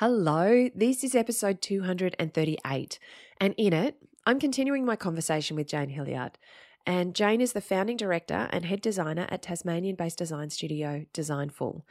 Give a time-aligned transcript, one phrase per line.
[0.00, 2.98] Hello, this is episode 238,
[3.38, 6.38] and in it, I'm continuing my conversation with Jane Hilliard.
[6.86, 11.84] And Jane is the founding director and head designer at Tasmanian based design studio Designful.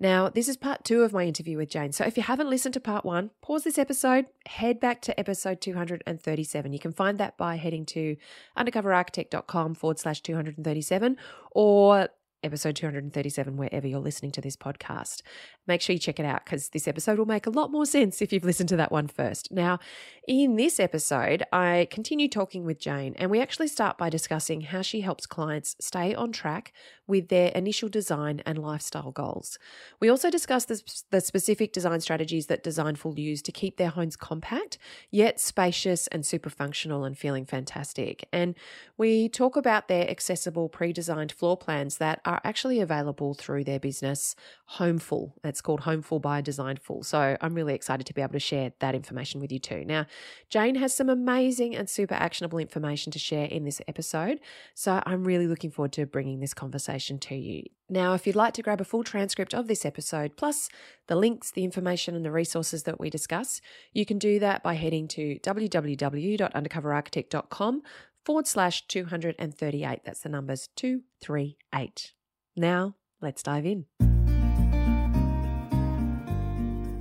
[0.00, 1.92] Now, this is part two of my interview with Jane.
[1.92, 5.60] So if you haven't listened to part one, pause this episode, head back to episode
[5.60, 6.72] 237.
[6.72, 8.16] You can find that by heading to
[8.58, 11.16] undercoverarchitect.com forward slash 237
[11.52, 12.08] or
[12.46, 15.22] episode 237, wherever you're listening to this podcast.
[15.66, 18.22] Make sure you check it out because this episode will make a lot more sense
[18.22, 19.52] if you've listened to that one first.
[19.52, 19.78] Now,
[20.26, 24.80] in this episode, I continue talking with Jane, and we actually start by discussing how
[24.80, 26.72] she helps clients stay on track
[27.06, 29.58] with their initial design and lifestyle goals.
[30.00, 34.16] We also discuss the, the specific design strategies that Designful use to keep their homes
[34.16, 34.78] compact,
[35.10, 38.28] yet spacious and super functional and feeling fantastic.
[38.32, 38.54] And
[38.96, 43.78] we talk about their accessible pre designed floor plans that are actually available through their
[43.78, 44.34] business,
[44.70, 45.34] Homeful.
[45.44, 47.04] It's called Homeful by Designful.
[47.04, 49.84] So I'm really excited to be able to share that information with you too.
[49.84, 50.06] Now,
[50.50, 54.40] Jane has some amazing and super actionable information to share in this episode.
[54.74, 57.64] So I'm really looking forward to bringing this conversation to you.
[57.88, 60.68] Now, if you'd like to grab a full transcript of this episode, plus
[61.06, 63.60] the links, the information, and the resources that we discuss,
[63.92, 67.82] you can do that by heading to www.undercoverarchitect.com
[68.24, 70.00] forward slash 238.
[70.04, 72.12] That's the numbers 238.
[72.56, 73.86] Now, let's dive in.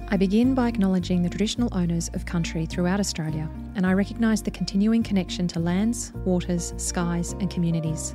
[0.07, 4.51] I begin by acknowledging the traditional owners of country throughout Australia, and I recognise the
[4.51, 8.13] continuing connection to lands, waters, skies, and communities.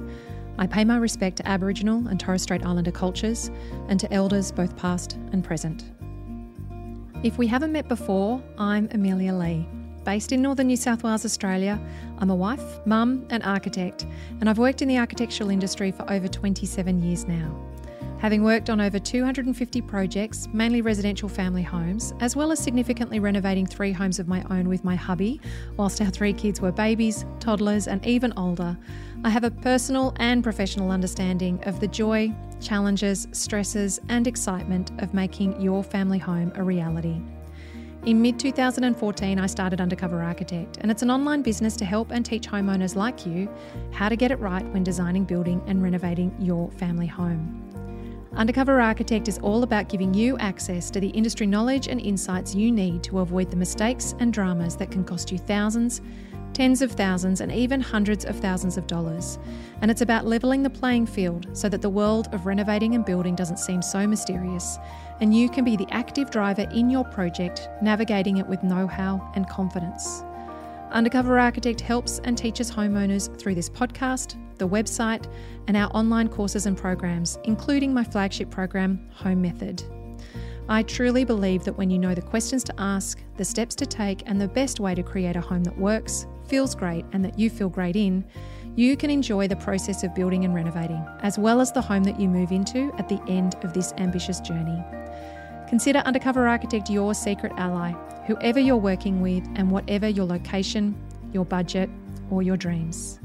[0.59, 3.51] I pay my respect to Aboriginal and Torres Strait Islander cultures
[3.89, 5.85] and to elders both past and present.
[7.23, 9.69] If we haven't met before, I'm Amelia Lee.
[10.05, 11.79] Based in northern New South Wales, Australia,
[12.19, 14.07] I'm a wife, mum, and architect,
[14.41, 17.55] and I've worked in the architectural industry for over 27 years now.
[18.21, 23.67] Having worked on over 250 projects, mainly residential family homes, as well as significantly renovating
[23.67, 25.41] three homes of my own with my hubby,
[25.79, 28.77] whilst our three kids were babies, toddlers, and even older,
[29.23, 35.13] I have a personal and professional understanding of the joy, challenges, stresses, and excitement of
[35.13, 37.21] making your family home a reality.
[38.07, 42.25] In mid 2014, I started Undercover Architect, and it's an online business to help and
[42.25, 43.47] teach homeowners like you
[43.93, 47.63] how to get it right when designing, building, and renovating your family home.
[48.37, 52.73] Undercover Architect is all about giving you access to the industry knowledge and insights you
[52.73, 56.01] need to avoid the mistakes and dramas that can cost you thousands,
[56.53, 59.39] tens of thousands, and even hundreds of thousands of dollars.
[59.83, 63.35] And it's about levelling the playing field so that the world of renovating and building
[63.35, 64.79] doesn't seem so mysterious,
[65.21, 69.31] and you can be the active driver in your project, navigating it with know how
[69.35, 70.23] and confidence.
[70.91, 75.33] Undercover Architect helps and teaches homeowners through this podcast, the website,
[75.69, 79.85] and our online courses and programs, including my flagship program, Home Method.
[80.69, 84.23] I truly believe that when you know the questions to ask, the steps to take,
[84.27, 87.49] and the best way to create a home that works, feels great, and that you
[87.49, 88.25] feel great in,
[88.77, 92.21] you can enjoy the process of building and renovating, as well as the home that
[92.21, 94.85] you move into at the end of this ambitious journey.
[95.69, 97.93] Consider Undercover Architect your secret ally,
[98.27, 100.95] whoever you're working with, and whatever your location,
[101.33, 101.89] your budget,
[102.31, 103.21] or your dreams.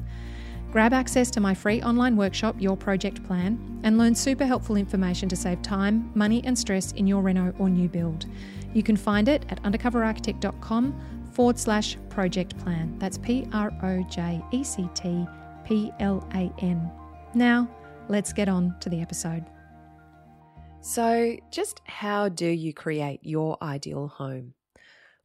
[0.71, 5.29] Grab access to my free online workshop, Your Project Plan, and learn super helpful information
[5.29, 8.25] to save time, money, and stress in your reno or new build.
[8.73, 12.95] You can find it at undercoverarchitect.com forward slash project plan.
[12.97, 15.27] That's P R O J E C T
[15.65, 16.89] P L A N.
[17.35, 17.69] Now,
[18.07, 19.45] let's get on to the episode.
[20.81, 24.53] So, just how do you create your ideal home?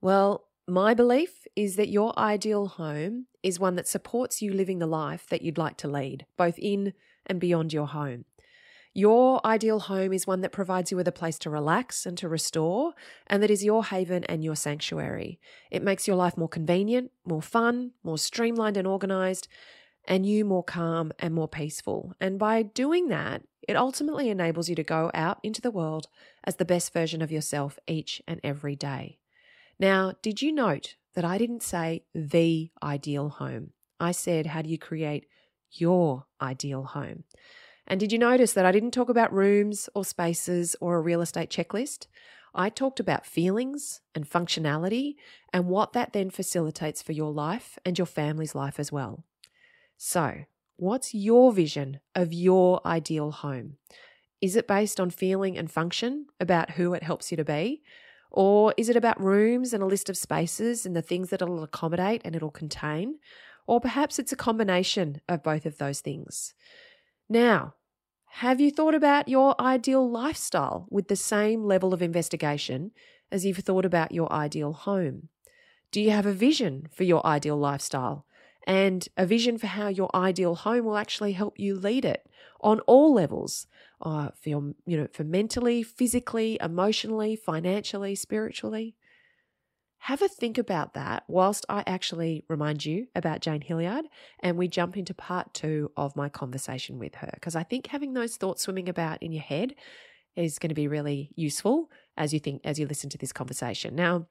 [0.01, 4.87] Well, my belief is that your ideal home is one that supports you living the
[4.87, 6.93] life that you'd like to lead, both in
[7.27, 8.25] and beyond your home.
[8.93, 12.29] Your ideal home is one that provides you with a place to relax and to
[12.29, 12.93] restore,
[13.29, 15.39] and that is your haven and your sanctuary.
[15.71, 19.47] It makes your life more convenient, more fun, more streamlined and organized,
[20.09, 22.15] and you more calm and more peaceful.
[22.21, 26.09] And by doing that, it ultimately enables you to go out into the world
[26.43, 29.19] as the best version of yourself each and every day.
[29.79, 33.71] Now, did you note that I didn't say the ideal home?
[34.01, 35.27] I said, how do you create
[35.71, 37.25] your ideal home?
[37.91, 41.21] And did you notice that I didn't talk about rooms or spaces or a real
[41.21, 42.07] estate checklist?
[42.55, 45.17] I talked about feelings and functionality
[45.53, 49.25] and what that then facilitates for your life and your family's life as well.
[49.97, 50.45] So,
[50.77, 53.79] what's your vision of your ideal home?
[54.41, 57.83] Is it based on feeling and function about who it helps you to be?
[58.31, 61.65] Or is it about rooms and a list of spaces and the things that it'll
[61.65, 63.19] accommodate and it'll contain?
[63.67, 66.55] Or perhaps it's a combination of both of those things.
[67.29, 67.75] Now,
[68.35, 72.93] have you thought about your ideal lifestyle with the same level of investigation
[73.31, 75.29] as you've thought about your ideal home?
[75.91, 78.27] Do you have a vision for your ideal lifestyle?
[78.67, 82.27] And a vision for how your ideal home will actually help you lead it
[82.61, 83.67] on all levels,
[84.03, 88.95] uh, for your, you know, for mentally, physically, emotionally, financially, spiritually.
[90.05, 94.07] Have a think about that whilst I actually remind you about Jane Hilliard
[94.41, 97.31] and we jump into part two of my conversation with her.
[97.35, 99.75] Because I think having those thoughts swimming about in your head
[100.37, 103.95] is going to be really useful as you think, as you listen to this conversation.
[103.95, 104.27] Now,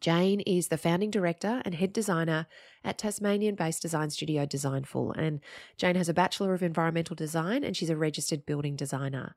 [0.00, 2.46] Jane is the founding director and head designer
[2.84, 5.12] at Tasmanian based design studio Designful.
[5.12, 5.40] And
[5.78, 9.34] Jane has a Bachelor of Environmental Design and she's a registered building designer.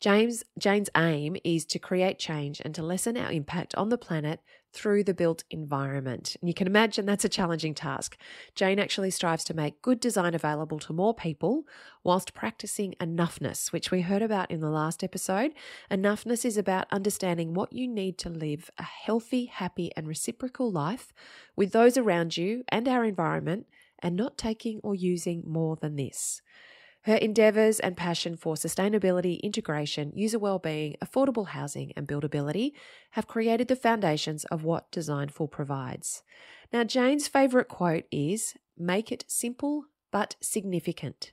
[0.00, 4.40] James, Jane's aim is to create change and to lessen our impact on the planet
[4.72, 6.36] through the built environment.
[6.40, 8.16] And you can imagine that's a challenging task.
[8.54, 11.64] Jane actually strives to make good design available to more people
[12.04, 15.52] whilst practicing enoughness, which we heard about in the last episode.
[15.90, 21.12] Enoughness is about understanding what you need to live a healthy, happy, and reciprocal life
[21.56, 23.66] with those around you and our environment
[23.98, 26.42] and not taking or using more than this.
[27.04, 32.72] Her endeavours and passion for sustainability, integration, user well-being, affordable housing, and buildability
[33.12, 36.22] have created the foundations of what Designful provides.
[36.72, 41.32] Now, Jane's favourite quote is Make it simple but significant.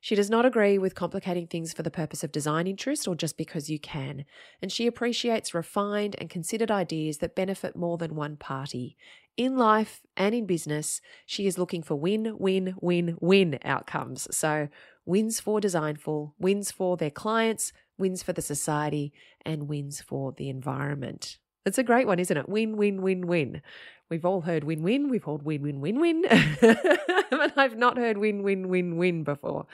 [0.00, 3.38] She does not agree with complicating things for the purpose of design interest or just
[3.38, 4.26] because you can,
[4.60, 8.98] and she appreciates refined and considered ideas that benefit more than one party.
[9.36, 14.28] In life and in business, she is looking for win, win, win, win outcomes.
[14.30, 14.68] So,
[15.06, 19.12] wins for Designful, wins for their clients, wins for the society,
[19.44, 21.38] and wins for the environment.
[21.66, 22.48] It's a great one, isn't it?
[22.48, 23.62] Win, win, win, win.
[24.10, 25.08] We've all heard win, win.
[25.08, 26.22] We've heard win, win, win, win.
[26.60, 29.66] but I've not heard win, win, win, win before.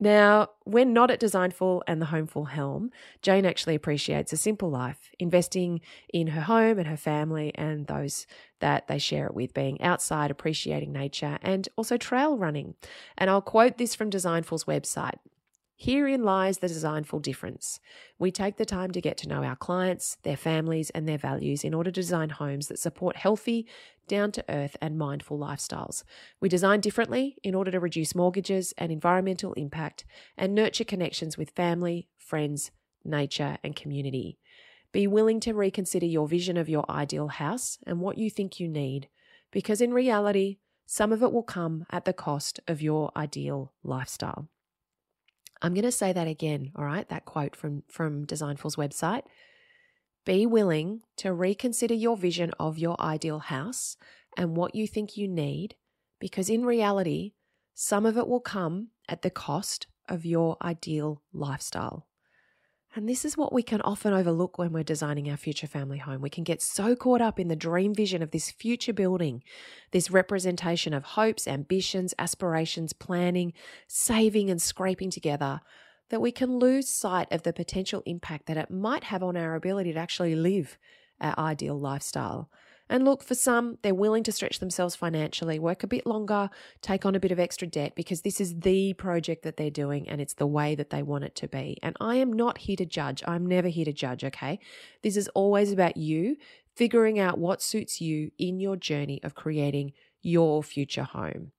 [0.00, 2.90] Now, when not at Designful and the Homeful helm,
[3.20, 5.80] Jane actually appreciates a simple life, investing
[6.12, 8.26] in her home and her family and those
[8.60, 12.74] that they share it with, being outside, appreciating nature, and also trail running.
[13.16, 15.16] And I'll quote this from Designful's website
[15.80, 17.78] Herein lies the designful difference.
[18.18, 21.62] We take the time to get to know our clients, their families, and their values
[21.62, 23.64] in order to design homes that support healthy,
[24.08, 26.02] down to earth, and mindful lifestyles.
[26.40, 30.04] We design differently in order to reduce mortgages and environmental impact
[30.36, 32.72] and nurture connections with family, friends,
[33.04, 34.36] nature, and community.
[34.90, 38.66] Be willing to reconsider your vision of your ideal house and what you think you
[38.66, 39.08] need,
[39.52, 44.48] because in reality, some of it will come at the cost of your ideal lifestyle.
[45.62, 47.08] I'm going to say that again, all right?
[47.08, 49.22] That quote from, from Designful's website.
[50.24, 53.96] Be willing to reconsider your vision of your ideal house
[54.36, 55.76] and what you think you need,
[56.20, 57.32] because in reality,
[57.74, 62.07] some of it will come at the cost of your ideal lifestyle.
[62.98, 66.20] And this is what we can often overlook when we're designing our future family home.
[66.20, 69.44] We can get so caught up in the dream vision of this future building,
[69.92, 73.52] this representation of hopes, ambitions, aspirations, planning,
[73.86, 75.60] saving, and scraping together,
[76.08, 79.54] that we can lose sight of the potential impact that it might have on our
[79.54, 80.76] ability to actually live
[81.20, 82.50] our ideal lifestyle.
[82.88, 86.48] And look, for some, they're willing to stretch themselves financially, work a bit longer,
[86.80, 90.08] take on a bit of extra debt because this is the project that they're doing
[90.08, 91.78] and it's the way that they want it to be.
[91.82, 93.22] And I am not here to judge.
[93.26, 94.58] I'm never here to judge, okay?
[95.02, 96.36] This is always about you
[96.74, 99.92] figuring out what suits you in your journey of creating
[100.22, 101.52] your future home.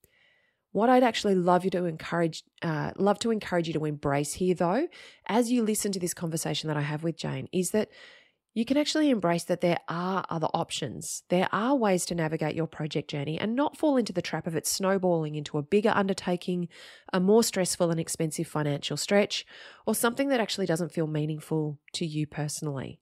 [0.71, 4.53] What I'd actually love you to encourage, uh, love to encourage you to embrace here,
[4.53, 4.87] though,
[5.25, 7.89] as you listen to this conversation that I have with Jane, is that
[8.53, 11.23] you can actually embrace that there are other options.
[11.29, 14.55] There are ways to navigate your project journey and not fall into the trap of
[14.55, 16.67] it snowballing into a bigger undertaking,
[17.13, 19.45] a more stressful and expensive financial stretch,
[19.85, 22.99] or something that actually doesn't feel meaningful to you personally.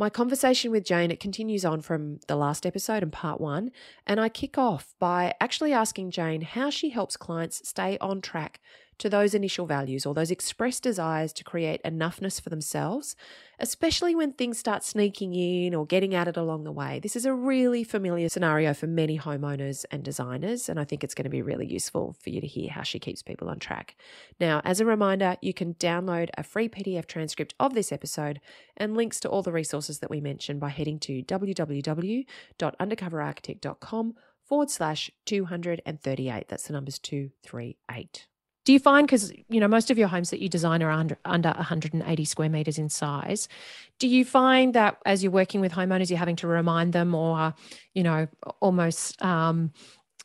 [0.00, 3.72] My conversation with Jane, it continues on from the last episode and part one,
[4.06, 8.60] and I kick off by actually asking Jane how she helps clients stay on track
[8.98, 13.16] to those initial values or those expressed desires to create enoughness for themselves,
[13.58, 17.00] especially when things start sneaking in or getting at it along the way.
[17.00, 21.14] This is a really familiar scenario for many homeowners and designers, and I think it's
[21.14, 23.96] going to be really useful for you to hear how she keeps people on track.
[24.40, 28.40] Now, as a reminder, you can download a free PDF transcript of this episode
[28.76, 34.14] and links to all the resources that we mentioned by heading to www.undercoverarchitect.com
[34.48, 36.48] forward slash 238.
[36.48, 38.26] That's the numbers 238.
[38.68, 41.16] Do you find because you know most of your homes that you design are under
[41.24, 43.48] under 180 square meters in size?
[43.98, 47.54] Do you find that as you're working with homeowners, you're having to remind them, or
[47.94, 48.28] you know,
[48.60, 49.72] almost um,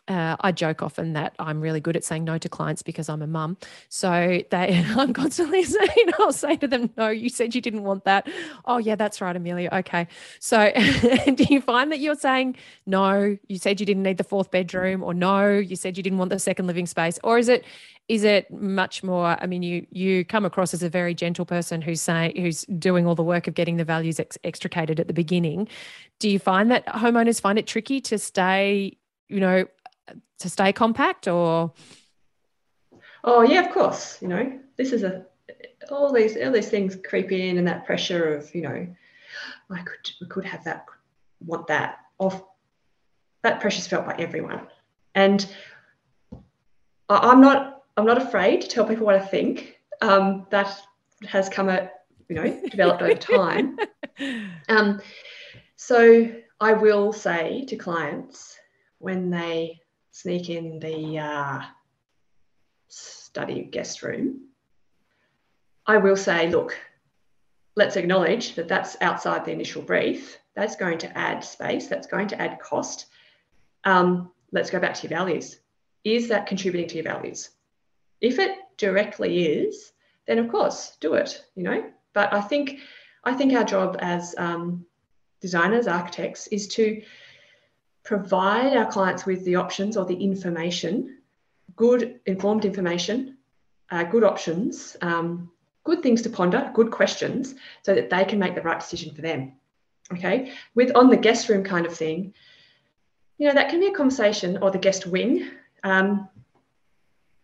[0.08, 3.22] uh, I joke often that I'm really good at saying no to clients because I'm
[3.22, 3.58] a mum.
[3.90, 8.04] So they, I'm constantly saying, I'll say to them, no, you said you didn't want
[8.06, 8.28] that.
[8.66, 9.70] Oh, yeah, that's right, Amelia.
[9.72, 10.08] Okay.
[10.40, 10.72] So
[11.36, 15.04] do you find that you're saying, no, you said you didn't need the fourth bedroom,
[15.04, 17.18] or no, you said you didn't want the second living space?
[17.24, 17.64] Or is it,
[18.10, 21.82] is it much more i mean you you come across as a very gentle person
[21.82, 25.14] who's saying who's doing all the work of getting the values ex- extricated at the
[25.14, 25.66] beginning
[26.20, 28.98] do you find that homeowners find it tricky to stay
[29.30, 29.66] you know
[30.40, 31.72] to stay compact or?
[33.24, 35.26] Oh yeah of course you know this is a
[35.90, 38.88] all these all these things creep in and that pressure of you know
[39.70, 40.86] i could we could have that
[41.46, 42.44] want that off
[43.44, 44.68] that pressure's felt by everyone.
[45.16, 45.46] And
[47.10, 50.76] i'm not i'm not afraid to tell people what i think um, that
[51.28, 53.78] has come at you know developed over time.
[54.70, 55.02] Um,
[55.76, 56.30] so
[56.62, 58.60] i will say to clients
[59.00, 59.82] when they
[60.14, 61.60] sneak in the uh,
[62.88, 64.48] study guest room,
[65.86, 66.80] I will say, look,
[67.76, 70.38] let's acknowledge that that's outside the initial brief.
[70.56, 73.08] That's going to add space, that's going to add cost.
[73.84, 75.58] Um, let's go back to your values.
[76.04, 77.50] Is that contributing to your values?
[78.22, 79.94] If it directly is,
[80.28, 81.84] then of course do it, you know.
[82.14, 82.80] But I think
[83.24, 84.86] I think our job as um,
[85.42, 87.02] designers, architects, is to
[88.04, 91.18] provide our clients with the options or the information,
[91.76, 93.38] good informed information,
[93.92, 95.52] uh, good options, um,
[95.84, 99.22] good things to ponder, good questions, so that they can make the right decision for
[99.22, 99.54] them.
[100.12, 102.34] Okay, with on the guest room kind of thing,
[103.38, 105.50] you know, that can be a conversation or the guest wing.
[105.84, 106.30] Um,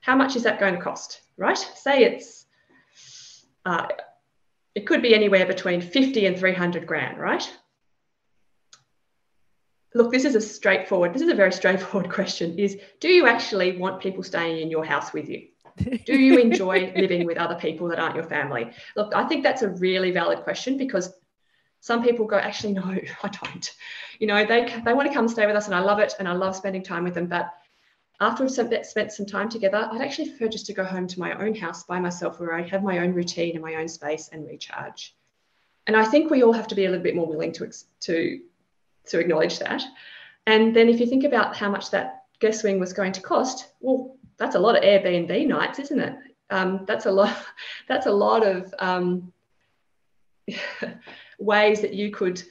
[0.01, 1.57] how much is that going to cost, right?
[1.57, 2.45] Say it's,
[3.65, 3.87] uh,
[4.75, 7.49] it could be anywhere between 50 and 300 grand, right?
[9.93, 13.77] Look, this is a straightforward, this is a very straightforward question is do you actually
[13.77, 15.47] want people staying in your house with you?
[16.05, 18.71] do you enjoy living with other people that aren't your family?
[18.95, 21.13] Look, I think that's a really valid question because
[21.79, 22.83] some people go, actually, no,
[23.23, 23.71] I don't.
[24.19, 26.27] You know, they, they want to come stay with us and I love it and
[26.27, 27.27] I love spending time with them.
[27.27, 27.53] But
[28.19, 31.33] after we've spent some time together, I'd actually prefer just to go home to my
[31.41, 34.45] own house by myself where I have my own routine and my own space and
[34.45, 35.15] recharge.
[35.87, 38.41] And I think we all have to be a little bit more willing to, to
[39.09, 39.83] to acknowledge that.
[40.47, 43.67] And then if you think about how much that guest wing was going to cost,
[43.81, 46.15] well, that's a lot of Airbnb nights, isn't it?
[46.49, 47.35] Um, that's a lot.
[47.87, 49.31] That's a lot of um,
[51.39, 52.41] ways that you could.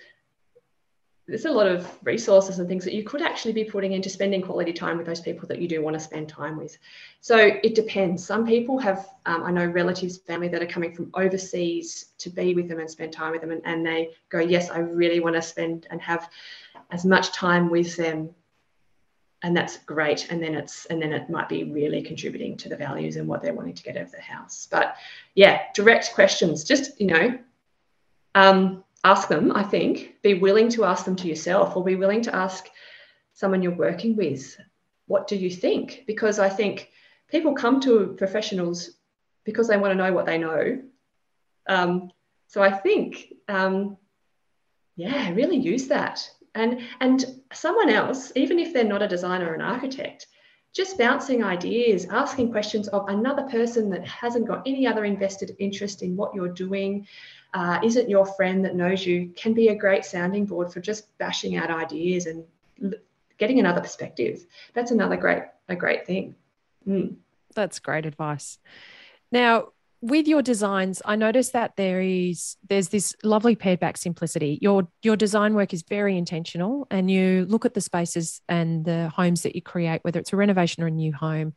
[1.28, 4.40] There's a lot of resources and things that you could actually be putting into spending
[4.40, 6.78] quality time with those people that you do want to spend time with.
[7.20, 8.24] So it depends.
[8.24, 12.54] Some people have, um, I know relatives, family that are coming from overseas to be
[12.54, 15.36] with them and spend time with them, and, and they go, Yes, I really want
[15.36, 16.30] to spend and have
[16.90, 18.30] as much time with them
[19.42, 22.76] and that's great and then it's and then it might be really contributing to the
[22.76, 24.96] values and what they're wanting to get out of the house but
[25.34, 27.38] yeah direct questions just you know
[28.34, 32.22] um, ask them i think be willing to ask them to yourself or be willing
[32.22, 32.68] to ask
[33.34, 34.58] someone you're working with
[35.08, 36.04] what do you think?
[36.06, 36.90] Because i think
[37.30, 38.90] people come to professionals
[39.44, 40.82] because they want to know what they know.
[41.68, 42.10] Um,
[42.46, 43.96] so i think um,
[44.96, 46.28] yeah really use that.
[46.54, 50.26] And and someone else even if they're not a designer or an architect
[50.74, 56.02] just bouncing ideas asking questions of another person that hasn't got any other invested interest
[56.02, 57.06] in what you're doing
[57.54, 61.16] uh, isn't your friend that knows you can be a great sounding board for just
[61.18, 62.44] bashing out ideas and
[63.38, 64.44] getting another perspective?
[64.74, 66.34] That's another great a great thing.
[66.86, 67.16] Mm.
[67.54, 68.58] that's great advice.
[69.32, 69.68] Now
[70.00, 74.58] with your designs i noticed that there is there's this lovely pared back simplicity.
[74.62, 79.10] Your your design work is very intentional and you look at the spaces and the
[79.14, 81.52] homes that you create whether it's a renovation or a new home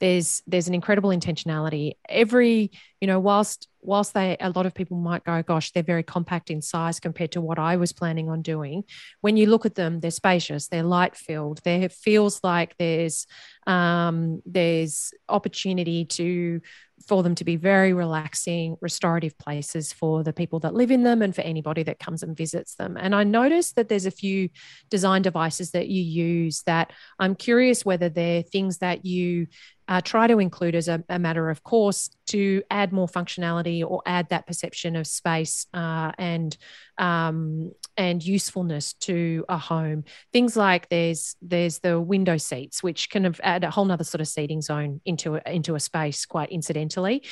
[0.00, 1.92] there's there's an incredible intentionality.
[2.08, 6.02] Every you know whilst whilst they a lot of people might go gosh they're very
[6.02, 8.84] compact in size compared to what i was planning on doing
[9.22, 13.26] when you look at them they're spacious they're light filled there feels like there's
[13.66, 16.60] um, there's opportunity to
[17.06, 21.22] for them to be very relaxing restorative places for the people that live in them
[21.22, 22.96] and for anybody that comes and visits them.
[22.98, 24.50] And i noticed that there's a few
[24.90, 29.46] design devices that you use that i'm curious whether they're things that you
[29.90, 34.00] uh, try to include as a, a, matter of course to add more functionality or
[34.06, 36.56] add that perception of space uh, and
[36.96, 40.04] um, and usefulness to a home.
[40.32, 44.20] Things like there's there's the window seats, which kind of add a whole nother sort
[44.20, 47.24] of seating zone into a, into a space quite incidentally.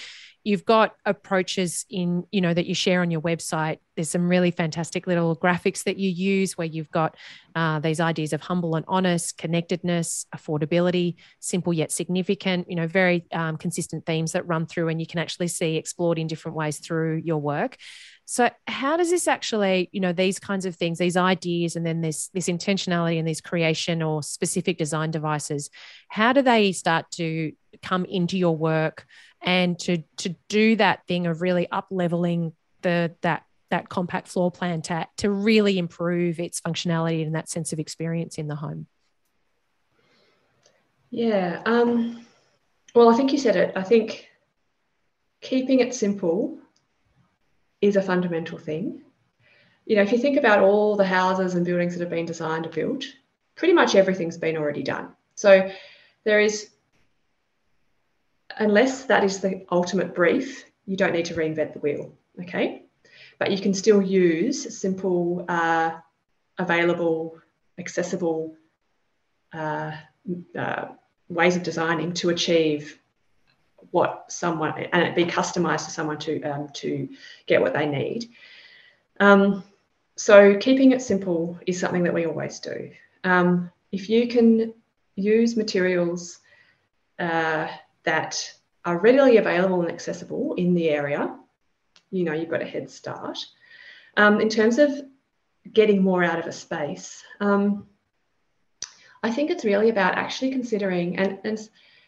[0.44, 3.78] You've got approaches in, you know, that you share on your website.
[3.96, 7.16] There's some really fantastic little graphics that you use where you've got
[7.54, 13.26] uh, these ideas of humble and honest, connectedness, affordability, simple yet significant, you know, very
[13.32, 16.78] um, consistent themes that run through and you can actually see explored in different ways
[16.78, 17.76] through your work.
[18.30, 22.02] So how does this actually, you know, these kinds of things, these ideas, and then
[22.02, 25.70] this this intentionality and these creation or specific design devices,
[26.10, 27.52] how do they start to
[27.82, 29.06] come into your work
[29.42, 32.52] and to to do that thing of really up leveling
[32.82, 37.72] the that that compact floor plan to, to really improve its functionality and that sense
[37.72, 38.86] of experience in the home?
[41.10, 41.62] Yeah.
[41.66, 42.26] Um,
[42.94, 43.72] well, I think you said it.
[43.76, 44.28] I think
[45.40, 46.58] keeping it simple
[47.80, 49.02] is a fundamental thing.
[49.86, 52.66] You know, if you think about all the houses and buildings that have been designed
[52.66, 53.04] and built,
[53.54, 55.14] pretty much everything's been already done.
[55.34, 55.70] So
[56.24, 56.70] there is,
[58.58, 62.12] unless that is the ultimate brief, you don't need to reinvent the wheel.
[62.40, 62.82] Okay.
[63.38, 65.92] But you can still use simple, uh,
[66.58, 67.38] available,
[67.78, 68.56] accessible
[69.52, 69.92] uh,
[70.56, 70.86] uh,
[71.28, 72.98] ways of designing to achieve
[73.90, 77.08] what someone and it be customized to someone to um, to
[77.46, 78.28] get what they need.
[79.20, 79.64] Um,
[80.16, 82.90] so keeping it simple is something that we always do.
[83.24, 84.74] Um, if you can
[85.14, 86.40] use materials
[87.18, 87.68] uh,
[88.08, 88.54] that
[88.86, 91.36] are readily available and accessible in the area,
[92.10, 93.38] you know you've got a head start.
[94.16, 94.90] Um, in terms of
[95.70, 97.86] getting more out of a space, um,
[99.22, 101.58] I think it's really about actually considering and, and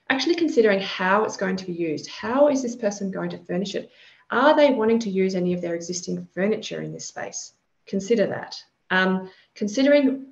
[0.08, 2.08] actually considering how it's going to be used.
[2.08, 3.90] How is this person going to furnish it?
[4.30, 7.52] Are they wanting to use any of their existing furniture in this space?
[7.86, 8.56] Consider that.
[8.90, 10.29] Um, considering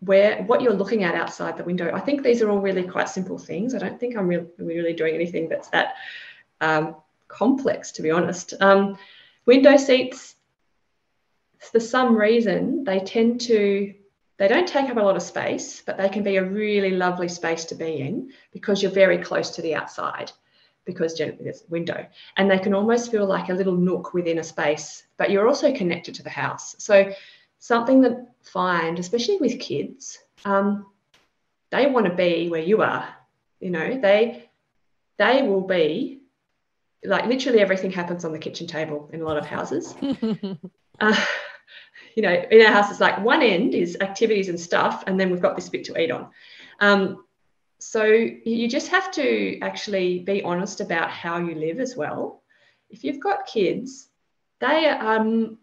[0.00, 1.90] where what you're looking at outside the window.
[1.92, 3.74] I think these are all really quite simple things.
[3.74, 5.94] I don't think I'm really, really doing anything that's that
[6.60, 6.96] um,
[7.28, 8.54] complex, to be honest.
[8.60, 8.96] Um,
[9.44, 10.34] window seats,
[11.58, 13.94] for some reason, they tend to
[14.38, 17.28] they don't take up a lot of space, but they can be a really lovely
[17.28, 20.30] space to be in because you're very close to the outside
[20.84, 22.06] because generally there's a window.
[22.36, 25.74] And they can almost feel like a little nook within a space, but you're also
[25.74, 26.76] connected to the house.
[26.78, 27.12] So
[27.58, 30.86] something that find, especially with kids, um,
[31.70, 33.08] they want to be where you are.
[33.60, 34.48] You know, they
[35.18, 36.20] they will be
[37.04, 39.94] like literally everything happens on the kitchen table in a lot of houses.
[41.00, 41.24] uh,
[42.14, 45.30] you know, in our house, it's like one end is activities and stuff, and then
[45.30, 46.30] we've got this bit to eat on.
[46.80, 47.24] Um,
[47.80, 52.42] so you just have to actually be honest about how you live as well.
[52.90, 54.08] If you've got kids,
[54.60, 55.58] they um,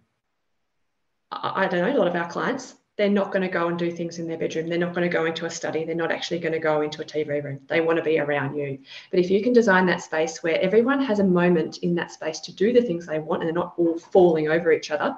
[1.31, 3.91] I don't know, a lot of our clients, they're not going to go and do
[3.91, 4.69] things in their bedroom.
[4.69, 5.83] They're not going to go into a study.
[5.83, 7.59] They're not actually going to go into a TV room.
[7.67, 8.79] They want to be around you.
[9.11, 12.39] But if you can design that space where everyone has a moment in that space
[12.41, 15.17] to do the things they want and they're not all falling over each other,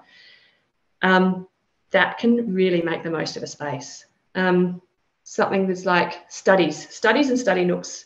[1.03, 1.47] um,
[1.91, 4.05] that can really make the most of a space.
[4.33, 4.81] Um,
[5.23, 8.05] something that's like studies, studies and study nooks.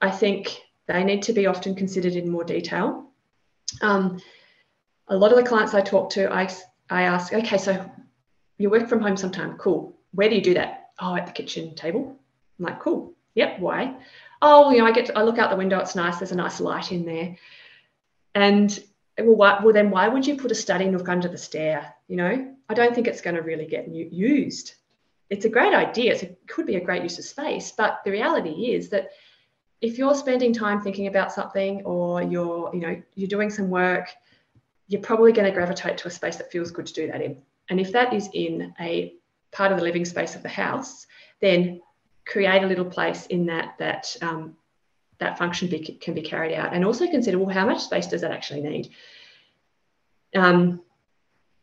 [0.00, 3.10] I think they need to be often considered in more detail.
[3.82, 4.20] Um,
[5.08, 6.48] a lot of the clients I talk to, I,
[6.90, 7.90] I ask, okay, so
[8.58, 9.96] you work from home sometime, cool.
[10.12, 10.90] Where do you do that?
[10.98, 12.18] Oh, at the kitchen table.
[12.58, 13.12] I'm like, cool.
[13.34, 13.60] Yep.
[13.60, 13.96] Why?
[14.40, 15.78] Oh, you know, I get to, I look out the window.
[15.78, 16.18] It's nice.
[16.18, 17.36] There's a nice light in there.
[18.34, 18.78] And
[19.18, 21.94] well, why, well, then why would you put a study nook under the stair?
[22.08, 24.74] You know, I don't think it's going to really get used.
[25.28, 26.12] It's a great idea.
[26.12, 29.10] It's a, it could be a great use of space, but the reality is that
[29.80, 34.08] if you're spending time thinking about something or you're, you know, you're doing some work,
[34.88, 37.38] you're probably going to gravitate to a space that feels good to do that in.
[37.68, 39.14] And if that is in a
[39.52, 41.06] part of the living space of the house,
[41.40, 41.80] then
[42.24, 44.56] create a little place in that that um,
[45.18, 46.74] that function be, can be carried out.
[46.74, 48.90] And also consider well how much space does that actually need?
[50.34, 50.82] Um,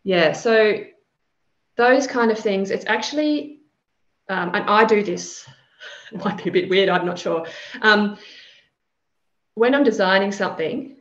[0.04, 0.84] yeah so
[1.76, 3.62] those kind of things it's actually
[4.30, 5.48] um, and i do this.
[6.12, 7.48] It might be a bit weird i'm not sure.
[7.82, 8.18] Um,
[9.56, 10.98] when i'm designing something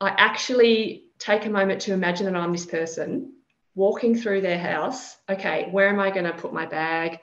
[0.00, 3.32] i actually take a moment to imagine that i'm this person
[3.76, 7.20] walking through their house okay where am i going to put my bag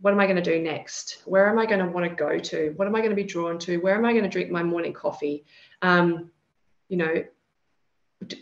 [0.00, 1.22] what am I going to do next?
[1.24, 2.74] Where am I going to want to go to?
[2.76, 3.78] What am I going to be drawn to?
[3.78, 5.44] Where am I going to drink my morning coffee?
[5.82, 6.30] Um,
[6.88, 7.24] you know,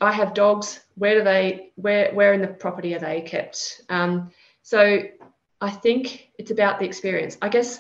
[0.01, 0.81] I have dogs.
[0.97, 1.71] Where do they?
[1.77, 3.83] Where where in the property are they kept?
[3.89, 4.31] Um,
[4.63, 5.03] so
[5.61, 7.37] I think it's about the experience.
[7.41, 7.79] I guess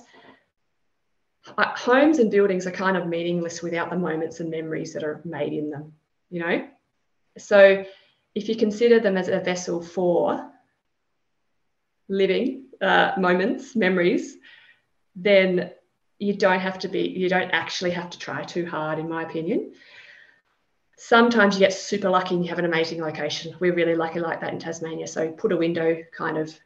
[1.58, 5.20] uh, homes and buildings are kind of meaningless without the moments and memories that are
[5.24, 5.92] made in them.
[6.30, 6.68] You know,
[7.38, 7.84] so
[8.34, 10.50] if you consider them as a vessel for
[12.08, 14.36] living uh, moments, memories,
[15.14, 15.70] then
[16.18, 19.22] you don't have to be, you don't actually have to try too hard, in my
[19.22, 19.72] opinion.
[20.96, 23.56] sometimes you get super lucky and you have an amazing location.
[23.58, 25.08] We're really lucky like that in Tasmania.
[25.08, 26.56] So put a window kind of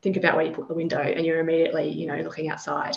[0.00, 2.96] think about where you put the window and you're immediately, you know, looking outside.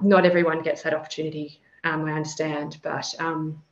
[0.00, 3.62] Not everyone gets that opportunity, um, I understand, but um,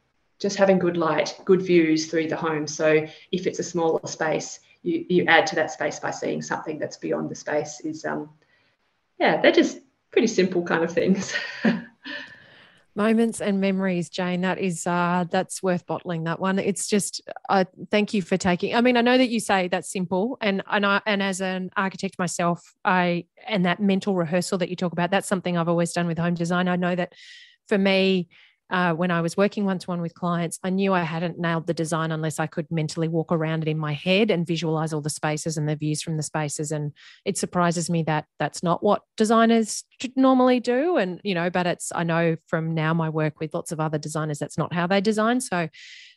[0.44, 2.66] just having good light, good views through the home.
[2.66, 6.78] So if it's a smaller space, you, you add to that space by seeing something
[6.78, 8.28] that's beyond the space is, um,
[9.18, 9.78] yeah, they're just
[10.10, 11.34] pretty simple kind of things.
[12.96, 17.64] moments and memories jane that is uh that's worth bottling that one it's just uh
[17.90, 20.86] thank you for taking i mean i know that you say that's simple and and
[20.86, 25.10] i and as an architect myself i and that mental rehearsal that you talk about
[25.10, 27.12] that's something i've always done with home design i know that
[27.66, 28.28] for me
[28.70, 31.66] uh, when I was working one to one with clients, I knew I hadn't nailed
[31.66, 35.02] the design unless I could mentally walk around it in my head and visualize all
[35.02, 36.72] the spaces and the views from the spaces.
[36.72, 36.92] And
[37.24, 39.84] it surprises me that that's not what designers
[40.16, 40.96] normally do.
[40.96, 43.98] And, you know, but it's, I know from now my work with lots of other
[43.98, 45.40] designers, that's not how they design.
[45.40, 45.68] So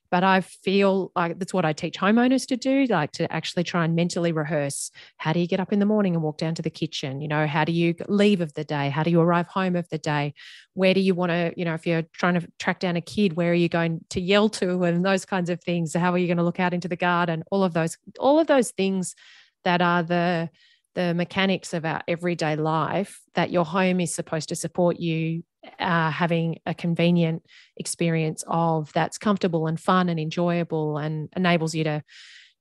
[0.10, 3.86] but I feel like that's what I teach homeowners to do, like to actually try
[3.86, 4.91] and mentally rehearse.
[5.17, 7.22] How do you get up in the morning and walk down to the kitchen?
[7.22, 8.89] You know, how do you leave of the day?
[8.89, 10.34] How do you arrive home of the day?
[10.74, 13.34] Where do you want to, you know, if you're trying to track down a kid,
[13.34, 15.93] where are you going to yell to and those kinds of things?
[15.93, 17.43] How are you going to look out into the garden?
[17.52, 19.15] All of those, all of those things
[19.63, 20.50] that are the
[20.96, 25.43] the mechanics of our everyday life that your home is supposed to support you
[25.80, 27.44] uh, having a convenient
[27.76, 32.04] experience of that's comfortable and fun and enjoyable and enables you to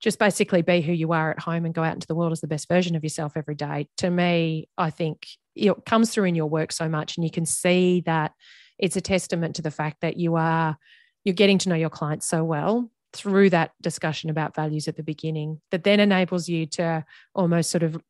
[0.00, 2.40] just basically be who you are at home and go out into the world as
[2.40, 3.88] the best version of yourself every day.
[3.98, 7.46] To me, I think it comes through in your work so much, and you can
[7.46, 8.32] see that
[8.78, 10.76] it's a testament to the fact that you are
[11.24, 15.02] you're getting to know your clients so well through that discussion about values at the
[15.02, 18.00] beginning that then enables you to almost sort of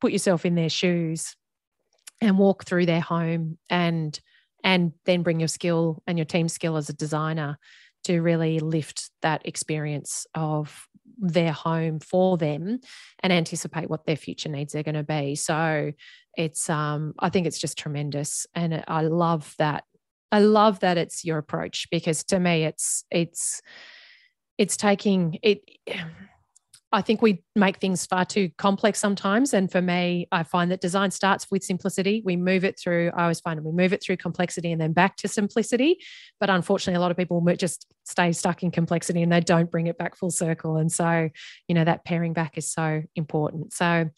[0.00, 1.36] put yourself in their shoes
[2.20, 4.18] and walk through their home and
[4.64, 7.58] and then bring your skill and your team skill as a designer
[8.04, 12.80] to really lift that experience of their home for them
[13.22, 15.36] and anticipate what their future needs are going to be.
[15.36, 15.92] So
[16.36, 19.84] it's um i think it's just tremendous and i love that
[20.32, 23.62] i love that it's your approach because to me it's it's
[24.58, 25.60] it's taking it
[26.94, 29.52] I think we make things far too complex sometimes.
[29.52, 32.22] And for me, I find that design starts with simplicity.
[32.24, 35.16] We move it through, I always find we move it through complexity and then back
[35.16, 35.98] to simplicity.
[36.38, 39.88] But unfortunately, a lot of people just stay stuck in complexity and they don't bring
[39.88, 40.76] it back full circle.
[40.76, 41.28] And so,
[41.66, 43.72] you know, that paring back is so important.
[43.72, 44.10] So,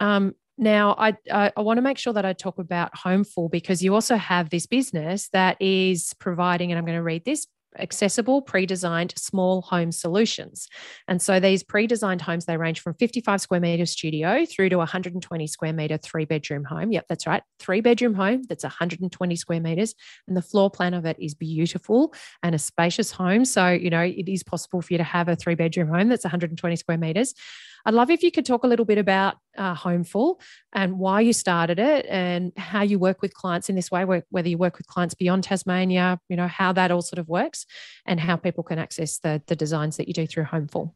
[0.00, 3.82] um, now, I, I, I want to make sure that I talk about Homeful because
[3.82, 7.46] you also have this business that is providing, and I'm going to read this
[7.78, 10.68] accessible pre-designed small home solutions.
[11.08, 15.46] And so these pre-designed homes they range from 55 square meter studio through to 120
[15.46, 16.92] square meter three bedroom home.
[16.92, 17.42] Yep that's right.
[17.58, 19.94] Three bedroom home that's 120 square meters.
[20.28, 23.44] And the floor plan of it is beautiful and a spacious home.
[23.44, 26.24] So you know it is possible for you to have a three bedroom home that's
[26.24, 27.34] 120 square meters
[27.84, 30.40] I'd love if you could talk a little bit about uh, Homeful
[30.72, 34.48] and why you started it and how you work with clients in this way, whether
[34.48, 37.66] you work with clients beyond Tasmania, you know, how that all sort of works
[38.06, 40.94] and how people can access the, the designs that you do through Homeful.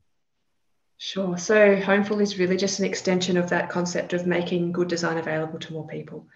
[0.98, 1.36] Sure.
[1.36, 5.58] So Homeful is really just an extension of that concept of making good design available
[5.58, 6.26] to more people.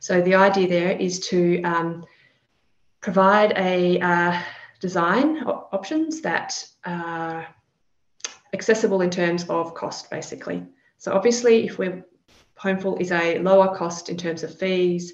[0.00, 2.06] So the idea there is to um,
[3.02, 4.40] provide a uh,
[4.80, 7.44] design options that uh,
[8.56, 10.64] accessible in terms of cost, basically.
[10.98, 12.04] So obviously, if we're
[12.56, 15.12] Homeful is a lower cost in terms of fees,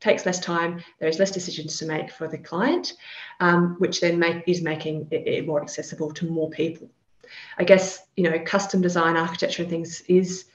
[0.00, 2.94] takes less time, there is less decisions to make for the client,
[3.40, 6.90] um, which then make, is making it, it, more accessible to more people.
[7.58, 10.46] I guess you know custom design architecture and things is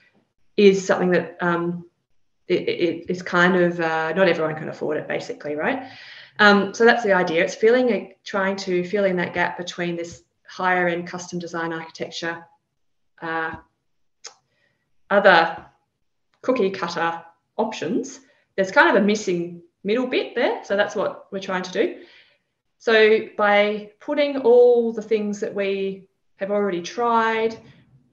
[0.58, 1.86] is something that um,
[2.48, 5.84] it, it is kind of uh, not everyone can afford it basically, right?
[6.40, 7.44] Um, so that's the idea.
[7.44, 10.24] It's filling, trying to fill in that gap between this
[10.58, 12.44] higher end custom design architecture,
[13.22, 13.56] uh,
[15.10, 15.66] other
[16.42, 17.24] cookie cutter
[17.58, 18.20] options,
[18.56, 20.64] there's kind of a missing middle bit there.
[20.64, 21.86] So that's what we're trying to do.
[22.80, 27.58] So by putting all the things that we have already tried,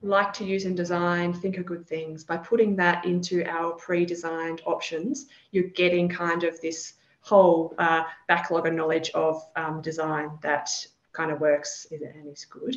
[0.01, 4.61] like to use in design, think are good things, by putting that into our pre-designed
[4.65, 10.69] options, you're getting kind of this whole uh, backlog of knowledge of um, design that
[11.15, 12.75] kind of works and is good.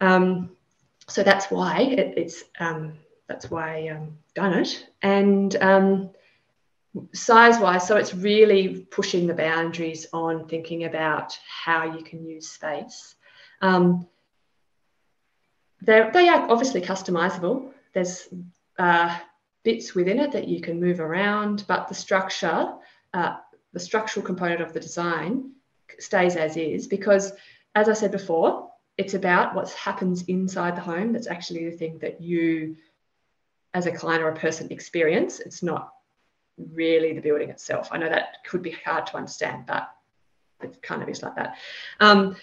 [0.00, 0.50] Um,
[1.08, 2.94] so that's why it, it's um,
[3.28, 4.86] that's why um, done it.
[5.02, 6.10] And um,
[7.12, 12.48] size wise, so it's really pushing the boundaries on thinking about how you can use
[12.48, 13.14] space.
[13.60, 14.06] Um,
[15.82, 17.70] they are obviously customizable.
[17.92, 18.28] There's
[18.78, 19.16] uh,
[19.62, 22.74] bits within it that you can move around, but the structure,
[23.14, 23.36] uh,
[23.72, 25.52] the structural component of the design
[25.98, 27.32] stays as is because,
[27.74, 31.12] as I said before, it's about what happens inside the home.
[31.12, 32.76] That's actually the thing that you,
[33.74, 35.40] as a client or a person, experience.
[35.40, 35.92] It's not
[36.72, 37.88] really the building itself.
[37.92, 39.88] I know that could be hard to understand, but
[40.62, 41.56] it kind of is like that.
[42.00, 42.36] Um,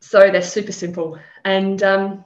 [0.00, 1.18] so they're super simple.
[1.44, 2.24] And um,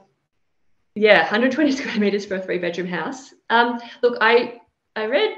[0.95, 3.33] yeah, 120 square meters for a three bedroom house.
[3.49, 4.61] Um, look, I
[4.95, 5.35] I read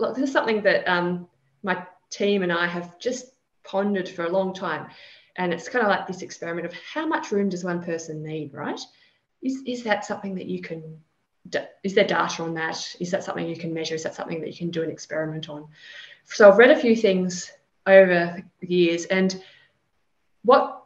[0.00, 1.28] look, this is something that um,
[1.62, 3.26] my team and I have just
[3.66, 4.88] pondered for a long time,
[5.36, 8.54] and it's kind of like this experiment of how much room does one person need,
[8.54, 8.80] right?
[9.42, 11.00] Is is that something that you can?
[11.84, 12.96] Is there data on that?
[12.98, 13.94] Is that something you can measure?
[13.94, 15.68] Is that something that you can do an experiment on?
[16.24, 17.52] So I've read a few things
[17.86, 19.40] over the years, and
[20.42, 20.84] what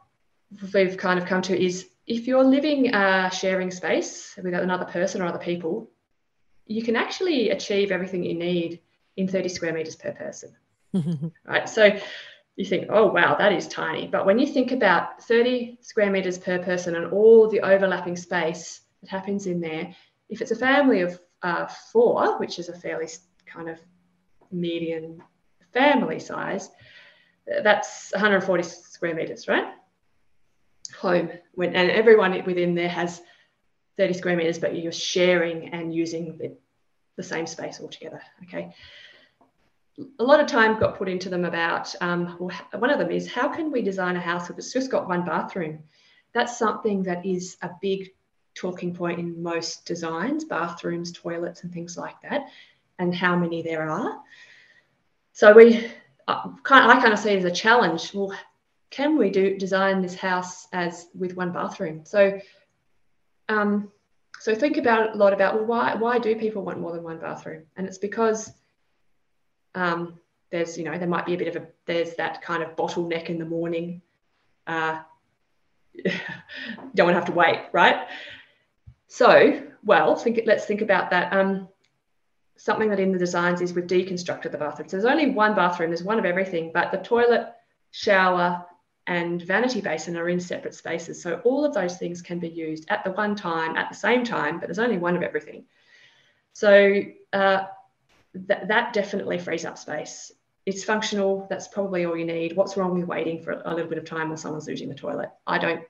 [0.73, 5.21] we've kind of come to is if you're living a sharing space with another person
[5.21, 5.89] or other people,
[6.65, 8.81] you can actually achieve everything you need
[9.17, 10.55] in 30 square meters per person.
[11.45, 11.69] right.
[11.69, 11.97] So
[12.55, 14.07] you think, oh, wow, that is tiny.
[14.07, 18.81] But when you think about 30 square meters per person and all the overlapping space
[19.01, 19.95] that happens in there,
[20.29, 23.07] if it's a family of uh, four, which is a fairly
[23.45, 23.79] kind of
[24.51, 25.21] median
[25.73, 26.69] family size,
[27.63, 29.73] that's 140 square meters, right?
[30.97, 33.21] home when and everyone within there has
[33.97, 36.55] 30 square meters but you're sharing and using the,
[37.17, 38.73] the same space altogether okay
[40.19, 43.31] a lot of time got put into them about um, well, one of them is
[43.31, 45.79] how can we design a house if it's just got one bathroom
[46.33, 48.09] that's something that is a big
[48.53, 52.47] talking point in most designs bathrooms toilets and things like that
[52.99, 54.21] and how many there are
[55.33, 55.91] so we
[56.27, 58.13] uh, kind of, I kind of see it as a challenge.
[58.13, 58.33] Well,
[58.89, 62.05] can we do design this house as with one bathroom?
[62.05, 62.39] So,
[63.49, 63.91] um,
[64.39, 67.19] so think about a lot about well, why why do people want more than one
[67.19, 67.63] bathroom?
[67.77, 68.51] And it's because
[69.75, 70.19] um,
[70.51, 73.27] there's you know there might be a bit of a there's that kind of bottleneck
[73.27, 74.01] in the morning.
[74.67, 75.01] Uh,
[76.95, 78.07] don't want to have to wait, right?
[79.07, 81.33] So, well, think let's think about that.
[81.33, 81.67] Um,
[82.57, 84.87] something that in the designs is we've deconstructed the bathroom.
[84.87, 85.89] So there's only one bathroom.
[85.89, 87.53] There's one of everything, but the toilet,
[87.89, 88.63] shower,
[89.07, 91.21] and vanity basin are in separate spaces.
[91.21, 94.23] So all of those things can be used at the one time, at the same
[94.23, 95.65] time, but there's only one of everything.
[96.53, 97.01] So
[97.33, 97.63] uh,
[98.33, 100.31] th- that definitely frees up space.
[100.65, 101.47] It's functional.
[101.49, 102.55] That's probably all you need.
[102.55, 105.29] What's wrong with waiting for a little bit of time while someone's using the toilet?
[105.47, 105.83] I don't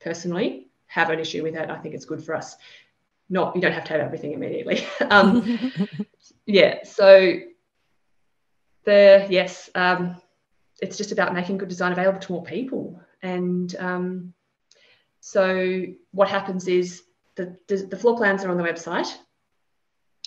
[0.00, 1.70] personally have an issue with that.
[1.70, 2.56] I think it's good for us.
[3.28, 4.86] Not you don't have to have everything immediately.
[5.10, 5.72] um,
[6.46, 6.84] yeah.
[6.84, 7.38] So
[8.84, 9.70] the yes.
[9.74, 10.20] Um,
[10.80, 13.00] it's just about making good design available to more people.
[13.22, 14.34] And um,
[15.20, 17.02] so what happens is
[17.36, 19.14] the, the floor plans are on the website.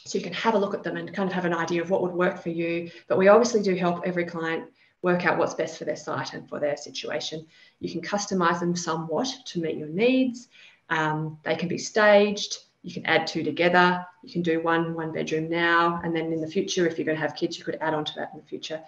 [0.06, 1.90] So you can have a look at them and kind of have an idea of
[1.90, 2.90] what would work for you.
[3.08, 4.70] But we obviously do help every client
[5.02, 7.46] work out what's best for their site and for their situation.
[7.80, 10.50] You can customize them somewhat to meet your needs.
[10.90, 12.58] Um, they can be staged.
[12.84, 14.06] You can add two together.
[14.24, 17.18] You can do one one bedroom now, and then in the future, if you're going
[17.18, 18.82] to have kids, you could add on to that in the future.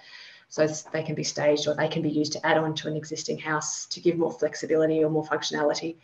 [0.47, 2.97] So they can be staged or they can be used to add on to an
[2.97, 5.95] existing house to give more flexibility or more functionality.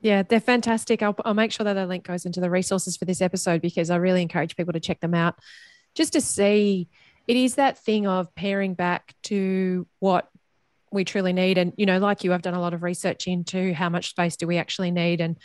[0.00, 1.02] Yeah, they're fantastic.
[1.02, 3.88] I'll, I'll make sure that the link goes into the resources for this episode because
[3.88, 5.36] I really encourage people to check them out
[5.94, 6.88] just to see
[7.28, 10.28] it is that thing of paring back to what
[10.90, 11.56] we truly need.
[11.56, 14.36] And, you know, like you, I've done a lot of research into how much space
[14.36, 15.20] do we actually need.
[15.20, 15.38] And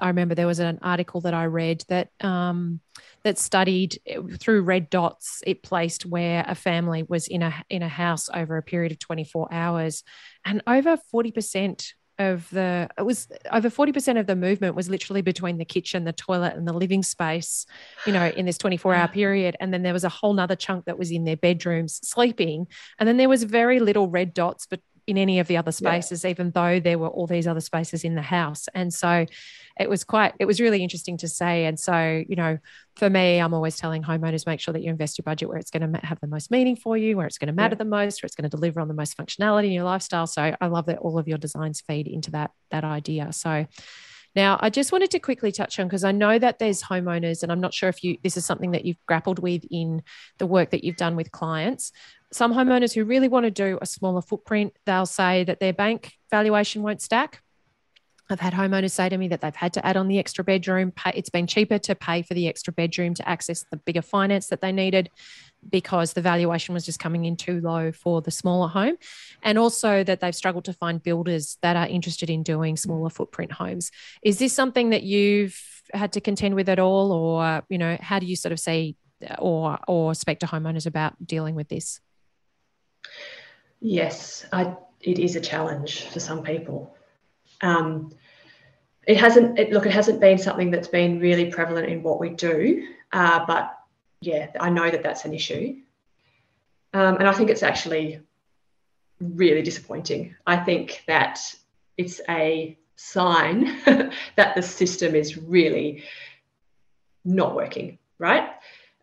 [0.00, 2.80] I remember there was an article that I read that um,
[3.24, 5.42] that studied eh, through red dots.
[5.46, 8.98] It placed where a family was in a in a house over a period of
[8.98, 10.02] 24 hours,
[10.46, 11.92] and over 40 percent
[12.30, 16.12] of the it was over 40% of the movement was literally between the kitchen the
[16.12, 17.66] toilet and the living space
[18.06, 19.56] you know in this 24 hour period.
[19.60, 22.66] And then there was a whole nother chunk that was in their bedrooms sleeping.
[22.98, 24.80] And then there was very little red dots but
[25.12, 26.30] in any of the other spaces, yeah.
[26.30, 28.66] even though there were all these other spaces in the house.
[28.74, 29.26] And so
[29.78, 31.66] it was quite, it was really interesting to say.
[31.66, 32.58] And so, you know,
[32.96, 35.70] for me, I'm always telling homeowners make sure that you invest your budget where it's
[35.70, 37.84] going to have the most meaning for you, where it's going to matter yeah.
[37.84, 40.26] the most, where it's going to deliver on the most functionality in your lifestyle.
[40.26, 43.32] So I love that all of your designs feed into that that idea.
[43.32, 43.66] So
[44.34, 47.52] now, I just wanted to quickly touch on because I know that there's homeowners, and
[47.52, 50.02] I'm not sure if you this is something that you've grappled with in
[50.38, 51.92] the work that you've done with clients.
[52.32, 56.14] Some homeowners who really want to do a smaller footprint, they'll say that their bank
[56.30, 57.42] valuation won't stack.
[58.30, 60.92] I've had homeowners say to me that they've had to add on the extra bedroom.
[61.14, 64.62] It's been cheaper to pay for the extra bedroom to access the bigger finance that
[64.62, 65.10] they needed
[65.68, 68.96] because the valuation was just coming in too low for the smaller home
[69.42, 73.52] and also that they've struggled to find builders that are interested in doing smaller footprint
[73.52, 73.90] homes
[74.22, 75.56] is this something that you've
[75.94, 78.96] had to contend with at all or you know how do you sort of say
[79.38, 82.00] or or speak to homeowners about dealing with this
[83.80, 86.94] Yes, I, it is a challenge for some people.
[87.60, 88.12] Um,
[89.06, 92.28] it hasn't it, look it hasn't been something that's been really prevalent in what we
[92.28, 93.76] do uh, but
[94.20, 95.76] yeah i know that that's an issue.
[96.94, 98.20] Um, and i think it's actually
[99.22, 100.34] really disappointing.
[100.46, 101.40] I think that
[101.96, 103.78] it's a sign
[104.36, 106.04] that the system is really
[107.24, 108.48] not working right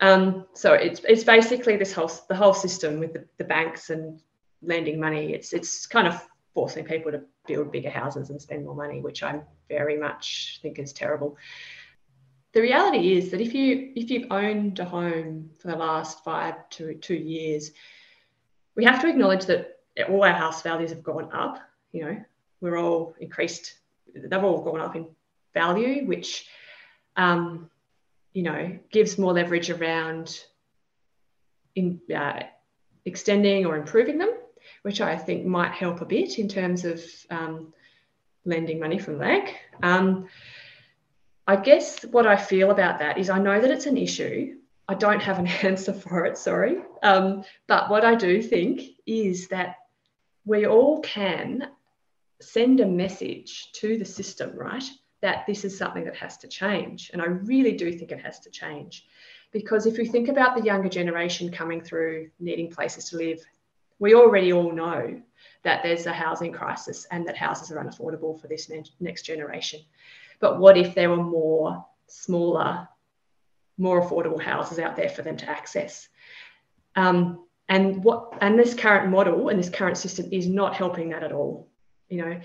[0.02, 4.22] um, so it's it's basically this whole the whole system with the, the banks and
[4.62, 8.76] lending money it's it's kind of forcing people to build bigger houses and spend more
[8.76, 11.38] money, which I very much think is terrible.
[12.54, 16.56] The reality is that if you if you've owned a home for the last five
[16.72, 17.72] to two years,
[18.76, 21.60] we have to acknowledge that all our house values have gone up.
[21.92, 22.26] You know,
[22.60, 23.76] we're all increased;
[24.14, 25.08] they've all gone up in
[25.54, 26.48] value, which
[27.16, 27.70] um,
[28.34, 30.44] you know gives more leverage around
[31.76, 32.44] in uh,
[33.06, 34.32] extending or improving them
[34.82, 37.74] which I think might help a bit in terms of um,
[38.46, 39.54] lending money from LAG.
[39.84, 40.28] Um,
[41.48, 44.56] I guess what I feel about that is I know that it's an issue.
[44.88, 46.78] I don't have an answer for it, sorry.
[47.04, 49.76] Um, but what I do think is that
[50.46, 51.68] we all can
[52.42, 54.84] send a message to the system, right?
[55.22, 57.12] That this is something that has to change.
[57.14, 59.06] And I really do think it has to change.
[59.52, 63.44] Because if we think about the younger generation coming through needing places to live,
[63.98, 65.22] we already all know
[65.64, 69.82] that there's a housing crisis and that houses are unaffordable for this next generation.
[70.40, 72.88] But what if there were more smaller,
[73.78, 76.08] more affordable houses out there for them to access?
[76.96, 81.24] Um, and what and this current model and this current system is not helping that
[81.24, 81.70] at all.
[82.10, 82.40] You know,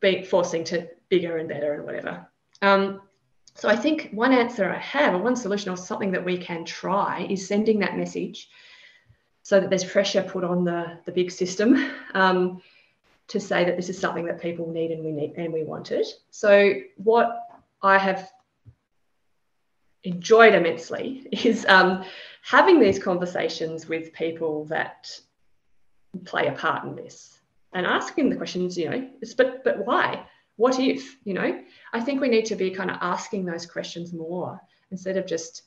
[0.00, 2.26] being forcing to bigger and better and whatever.
[2.62, 3.02] Um,
[3.54, 6.64] so I think one answer I have, or one solution, or something that we can
[6.64, 8.48] try, is sending that message
[9.42, 12.62] so that there's pressure put on the, the big system um,
[13.28, 15.92] to say that this is something that people need and we need and we want
[15.92, 16.06] it.
[16.30, 17.42] So what
[17.82, 18.30] I have
[20.04, 22.04] enjoyed immensely is um,
[22.42, 25.10] having these conversations with people that
[26.24, 27.40] play a part in this
[27.72, 30.26] and asking the questions, you know, but but why?
[30.60, 31.16] What if?
[31.24, 31.58] You know,
[31.94, 35.62] I think we need to be kind of asking those questions more instead of just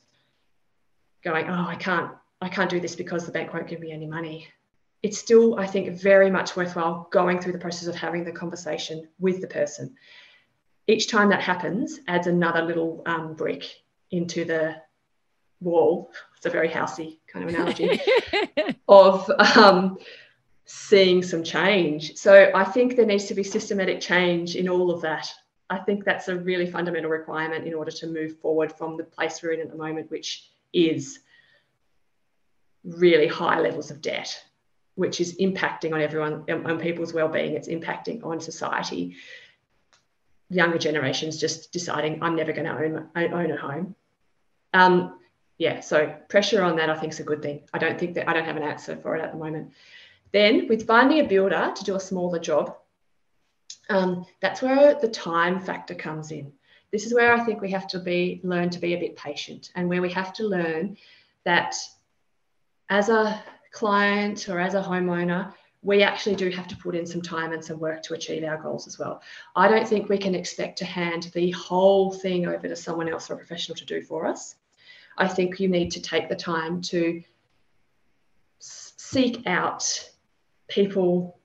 [1.24, 4.06] going, oh, I can't I can't do this because the bank won't give me any
[4.06, 4.46] money.
[5.02, 9.08] It's still, I think, very much worthwhile going through the process of having the conversation
[9.18, 9.96] with the person.
[10.86, 13.64] Each time that happens adds another little um, brick
[14.12, 14.76] into the
[15.60, 16.12] wall.
[16.36, 18.00] It's a very housey kind of analogy
[18.88, 19.98] of um,
[20.66, 22.16] seeing some change.
[22.16, 25.30] So I think there needs to be systematic change in all of that.
[25.70, 29.42] I think that's a really fundamental requirement in order to move forward from the place
[29.42, 31.20] we're in at the moment, which is
[32.84, 34.42] really high levels of debt,
[34.94, 37.54] which is impacting on everyone, on people's well-being.
[37.54, 39.16] It's impacting on society.
[40.50, 43.94] Younger generations just deciding I'm never going to own own a home.
[44.74, 45.18] Um,
[45.56, 47.62] yeah, so pressure on that I think is a good thing.
[47.72, 49.72] I don't think that I don't have an answer for it at the moment.
[50.34, 52.76] Then with finding a builder to do a smaller job,
[53.88, 56.52] um, that's where the time factor comes in.
[56.90, 59.70] This is where I think we have to be learn to be a bit patient
[59.76, 60.96] and where we have to learn
[61.44, 61.76] that
[62.90, 67.22] as a client or as a homeowner, we actually do have to put in some
[67.22, 69.22] time and some work to achieve our goals as well.
[69.54, 73.30] I don't think we can expect to hand the whole thing over to someone else
[73.30, 74.56] or a professional to do for us.
[75.16, 77.22] I think you need to take the time to
[78.58, 80.10] seek out
[80.68, 81.38] people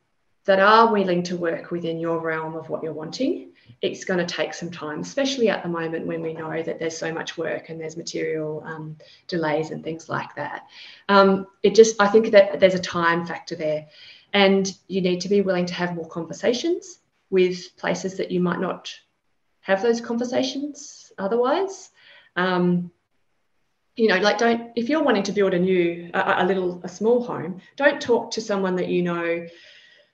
[0.45, 3.49] that are willing to work within your realm of what you're wanting
[3.81, 6.97] it's going to take some time, especially at the moment when we know that there's
[6.97, 10.67] so much work and there's material um, delays and things like that.
[11.07, 13.87] Um, it just, I think that there's a time factor there.
[14.33, 18.59] And you need to be willing to have more conversations with places that you might
[18.59, 18.93] not
[19.61, 21.89] have those conversations otherwise.
[22.35, 22.91] Um,
[23.99, 26.89] you know, like don't, if you're wanting to build a new, a, a little, a
[26.89, 29.45] small home, don't talk to someone that you know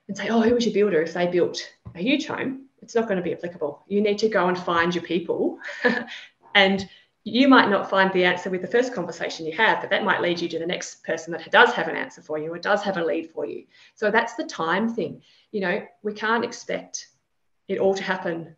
[0.08, 1.60] and say, oh, who was your builder if they built
[1.94, 2.66] a huge home?
[2.86, 3.84] it's not going to be applicable.
[3.88, 5.58] You need to go and find your people.
[6.56, 6.88] and
[7.24, 10.22] you might not find the answer with the first conversation you have, but that might
[10.22, 12.84] lead you to the next person that does have an answer for you or does
[12.84, 13.66] have a lead for you.
[13.96, 15.24] So that's the time thing.
[15.52, 17.08] You know, we can't expect
[17.68, 18.56] it all to happen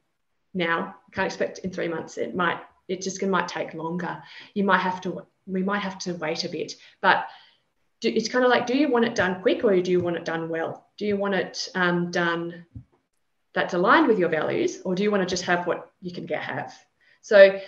[0.54, 0.96] now.
[1.08, 2.18] We can't expect in three months.
[2.18, 4.22] It might, it just might take longer.
[4.54, 6.74] You might have to, we might have to wait a bit.
[7.02, 7.28] But
[8.02, 10.18] do, it's kind of like, do you want it done quick or do you want
[10.18, 10.88] it done well?
[10.98, 12.66] Do you want it um, done
[13.54, 16.28] that's aligned with your values, or do you want to just have what you can
[16.28, 16.74] get have?
[17.22, 17.60] So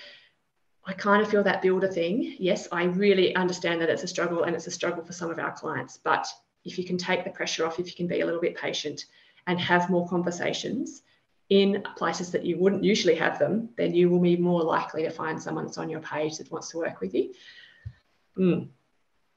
[0.85, 2.35] I kind of feel that builder thing.
[2.39, 5.39] Yes, I really understand that it's a struggle and it's a struggle for some of
[5.39, 6.27] our clients, but
[6.65, 9.05] if you can take the pressure off, if you can be a little bit patient
[9.47, 11.01] and have more conversations
[11.49, 15.09] in places that you wouldn't usually have them, then you will be more likely to
[15.09, 17.33] find someone that's on your page that wants to work with you.
[18.37, 18.69] Mm.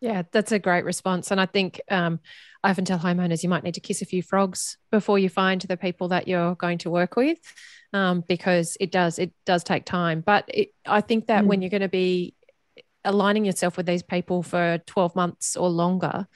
[0.00, 1.30] Yeah, that's a great response.
[1.30, 2.20] And I think um,
[2.62, 5.60] I often tell homeowners you might need to kiss a few frogs before you find
[5.62, 7.38] the people that you're going to work with,
[7.92, 10.20] um, because it does it does take time.
[10.20, 11.46] But it, I think that mm.
[11.46, 12.34] when you're going to be
[13.04, 16.26] aligning yourself with these people for 12 months or longer,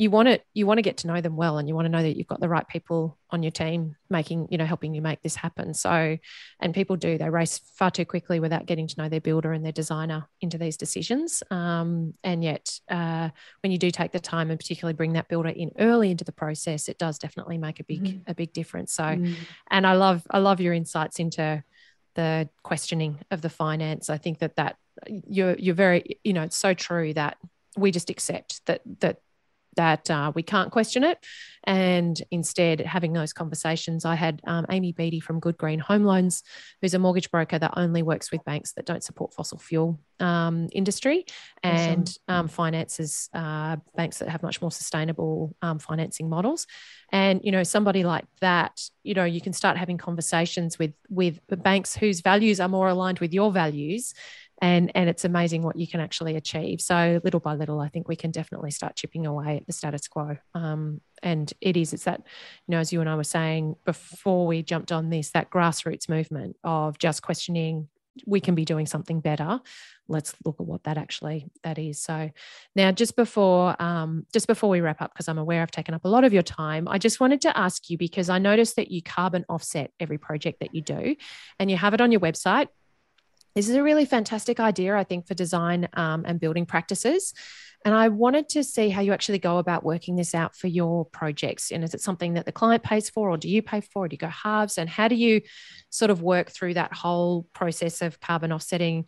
[0.00, 1.90] you want it you want to get to know them well and you want to
[1.90, 5.02] know that you've got the right people on your team making you know helping you
[5.02, 6.16] make this happen so
[6.58, 9.62] and people do they race far too quickly without getting to know their builder and
[9.62, 13.28] their designer into these decisions um, and yet uh,
[13.62, 16.32] when you do take the time and particularly bring that builder in early into the
[16.32, 18.22] process it does definitely make a big mm.
[18.26, 19.34] a big difference so mm.
[19.70, 21.62] and i love i love your insights into
[22.14, 24.76] the questioning of the finance i think that that
[25.28, 27.36] you're you're very you know it's so true that
[27.76, 29.18] we just accept that that
[29.80, 31.24] that uh, we can't question it.
[31.64, 36.42] And instead, having those conversations, I had um, Amy Beatty from Good Green Home Loans,
[36.80, 40.68] who's a mortgage broker that only works with banks that don't support fossil fuel um,
[40.72, 41.24] industry
[41.62, 42.40] and awesome.
[42.40, 46.66] um, finances uh, banks that have much more sustainable um, financing models.
[47.10, 51.40] And you know, somebody like that, you know, you can start having conversations with with
[51.62, 54.12] banks whose values are more aligned with your values
[54.60, 56.80] and and it's amazing what you can actually achieve.
[56.80, 60.08] So little by little i think we can definitely start chipping away at the status
[60.08, 60.36] quo.
[60.54, 62.20] Um, and it is it's that
[62.66, 66.08] you know as you and i were saying before we jumped on this that grassroots
[66.08, 67.88] movement of just questioning
[68.26, 69.60] we can be doing something better.
[70.08, 72.02] Let's look at what that actually that is.
[72.02, 72.30] So
[72.74, 76.04] now just before um, just before we wrap up because i'm aware i've taken up
[76.04, 78.90] a lot of your time i just wanted to ask you because i noticed that
[78.90, 81.16] you carbon offset every project that you do
[81.58, 82.68] and you have it on your website
[83.54, 87.34] this is a really fantastic idea, I think, for design um, and building practices.
[87.84, 91.06] And I wanted to see how you actually go about working this out for your
[91.06, 91.70] projects.
[91.72, 94.08] And is it something that the client pays for, or do you pay for, or
[94.08, 94.76] do you go halves?
[94.76, 95.40] And how do you
[95.88, 99.06] sort of work through that whole process of carbon offsetting?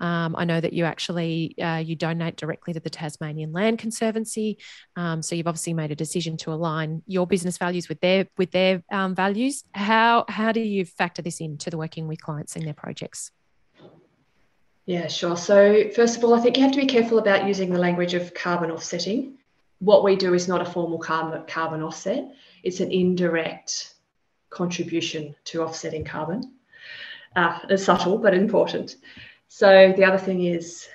[0.00, 4.58] Um, I know that you actually uh, you donate directly to the Tasmanian Land Conservancy,
[4.96, 8.50] um, so you've obviously made a decision to align your business values with their with
[8.50, 9.64] their um, values.
[9.72, 13.30] How how do you factor this into the working with clients in their projects?
[14.86, 15.36] Yeah, sure.
[15.36, 18.12] So, first of all, I think you have to be careful about using the language
[18.12, 19.38] of carbon offsetting.
[19.78, 23.94] What we do is not a formal carbon, offset, it's an indirect
[24.50, 26.52] contribution to offsetting carbon.
[27.34, 28.96] Uh, it's subtle but important.
[29.48, 30.86] So, the other thing is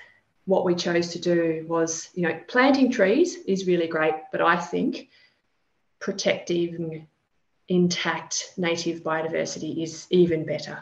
[0.46, 4.58] what we chose to do was, you know, planting trees is really great, but I
[4.58, 5.10] think
[6.00, 7.08] protecting
[7.68, 10.80] intact native biodiversity is even better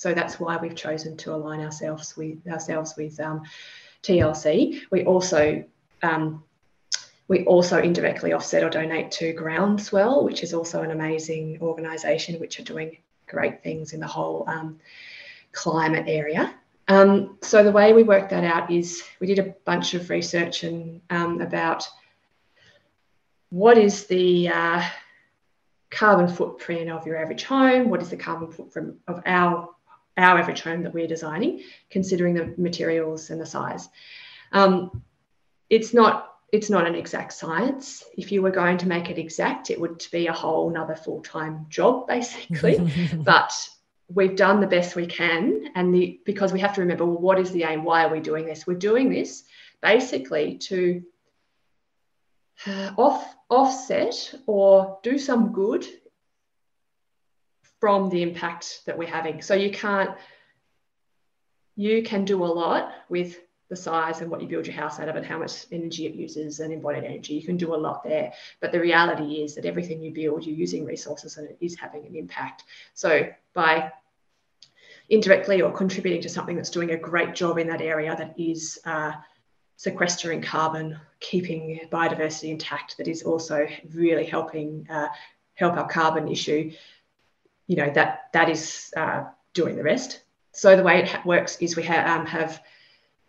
[0.00, 3.42] so that's why we've chosen to align ourselves with ourselves with um,
[4.02, 4.80] TLC.
[4.90, 5.62] We also
[6.02, 6.42] um,
[7.28, 12.58] we also indirectly offset or donate to Groundswell, which is also an amazing organisation which
[12.58, 12.96] are doing
[13.26, 14.80] great things in the whole um,
[15.52, 16.54] climate area.
[16.88, 20.62] Um, so the way we worked that out is we did a bunch of research
[20.62, 21.86] and um, about
[23.50, 24.82] what is the uh,
[25.90, 29.68] carbon footprint of your average home, what is the carbon footprint of our
[30.20, 33.88] our average home that we're designing, considering the materials and the size.
[34.52, 35.02] Um,
[35.68, 38.02] it's not it's not an exact science.
[38.16, 41.66] If you were going to make it exact, it would be a whole another full-time
[41.68, 42.90] job, basically.
[43.14, 43.52] but
[44.12, 45.68] we've done the best we can.
[45.74, 47.84] And the because we have to remember, well, what is the aim?
[47.84, 48.66] Why are we doing this?
[48.66, 49.44] We're doing this
[49.80, 51.02] basically to
[52.66, 55.86] uh, off offset or do some good
[57.80, 59.42] from the impact that we're having.
[59.42, 60.10] So you can't,
[61.76, 63.38] you can do a lot with
[63.70, 66.14] the size and what you build your house out of and how much energy it
[66.14, 67.34] uses and embodied energy.
[67.34, 68.32] You can do a lot there.
[68.60, 72.04] But the reality is that everything you build, you're using resources and it is having
[72.04, 72.64] an impact.
[72.94, 73.92] So by
[75.08, 78.78] indirectly or contributing to something that's doing a great job in that area that is
[78.84, 79.12] uh,
[79.76, 85.08] sequestering carbon, keeping biodiversity intact, that is also really helping uh,
[85.54, 86.72] help our carbon issue,
[87.70, 90.22] you know that that is uh, doing the rest.
[90.50, 92.60] So the way it works is we ha- um, have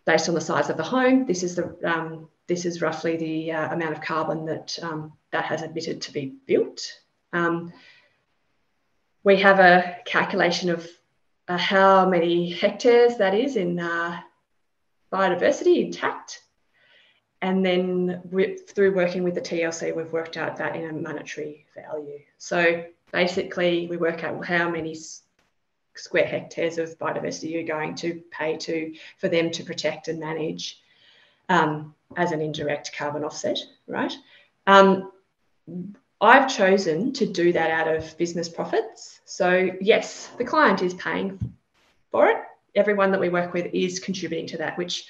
[0.04, 1.26] based on the size of the home.
[1.26, 5.44] This is the um, this is roughly the uh, amount of carbon that um, that
[5.44, 6.80] has admitted to be built.
[7.32, 7.72] Um,
[9.22, 10.88] we have a calculation of
[11.46, 14.20] uh, how many hectares that is in uh,
[15.12, 16.42] biodiversity intact.
[17.40, 22.18] And then through working with the TLC, we've worked out that in a monetary value.
[22.38, 24.96] So basically we work out how many
[25.94, 30.80] square hectares of biodiversity you're going to pay to for them to protect and manage
[31.48, 34.12] um, as an indirect carbon offset, right?
[34.66, 35.12] Um,
[36.20, 39.20] I've chosen to do that out of business profits.
[39.24, 41.38] So, yes, the client is paying
[42.10, 42.36] for it.
[42.74, 45.04] Everyone that we work with is contributing to that, which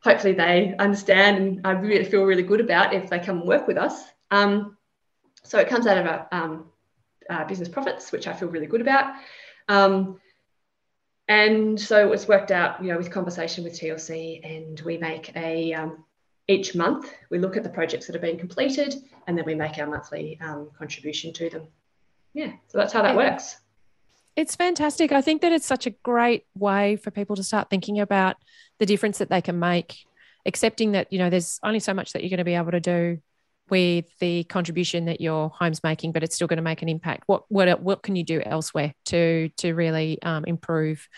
[0.00, 3.66] hopefully they understand and I really feel really good about if they come and work
[3.66, 4.04] with us.
[4.30, 4.76] Um,
[5.42, 6.66] so it comes out of a um,
[7.30, 9.14] uh, business profits, which I feel really good about.
[9.68, 10.20] Um,
[11.28, 15.72] and so it's worked out, you know, with conversation with TLC, and we make a
[15.74, 16.04] um,
[16.48, 18.94] each month we look at the projects that have been completed,
[19.26, 21.68] and then we make our monthly um, contribution to them.
[22.34, 23.58] Yeah, so that's how that works.
[24.36, 25.12] It's fantastic.
[25.12, 28.36] I think that it's such a great way for people to start thinking about
[28.78, 29.98] the difference that they can make,
[30.46, 32.80] accepting that, you know, there's only so much that you're going to be able to
[32.80, 33.18] do
[33.70, 37.24] with the contribution that your home's making, but it's still going to make an impact.
[37.26, 41.08] What what what can you do elsewhere to to really um, improve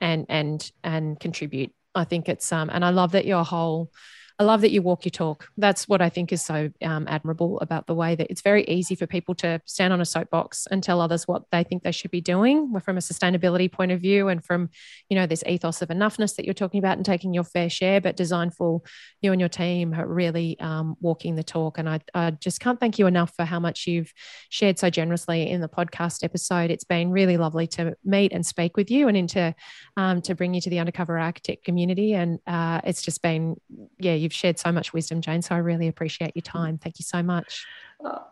[0.00, 1.72] and and and contribute?
[1.94, 3.90] I think it's um and I love that your whole
[4.36, 5.48] I love that you walk your talk.
[5.56, 8.96] That's what I think is so um, admirable about the way that it's very easy
[8.96, 12.10] for people to stand on a soapbox and tell others what they think they should
[12.10, 14.70] be doing from a sustainability point of view and from,
[15.08, 18.00] you know, this ethos of enoughness that you're talking about and taking your fair share.
[18.00, 18.84] But Designful,
[19.22, 21.78] you and your team are really um, walking the talk.
[21.78, 24.12] And I, I just can't thank you enough for how much you've
[24.48, 26.72] shared so generously in the podcast episode.
[26.72, 29.54] It's been really lovely to meet and speak with you and into
[29.96, 32.14] um, to bring you to the undercover architect community.
[32.14, 33.60] And uh, it's just been,
[34.00, 35.42] yeah, you've shared so much wisdom, Jane.
[35.42, 36.78] So I really appreciate your time.
[36.78, 37.64] Thank you so much.
[38.04, 38.24] Oh,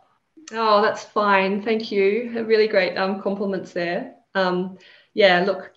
[0.52, 1.62] oh that's fine.
[1.62, 2.44] Thank you.
[2.44, 4.14] Really great um, compliments there.
[4.34, 4.78] Um,
[5.14, 5.72] yeah, look,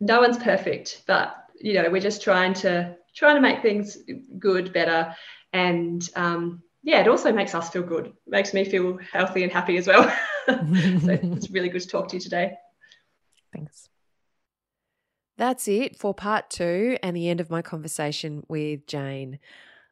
[0.00, 3.98] no one's perfect, but you know, we're just trying to trying to make things
[4.38, 5.14] good, better,
[5.52, 8.06] and um, yeah, it also makes us feel good.
[8.06, 10.04] It makes me feel healthy and happy as well.
[10.46, 12.54] so it's really good to talk to you today.
[13.52, 13.87] Thanks.
[15.38, 19.38] That's it for part two and the end of my conversation with Jane.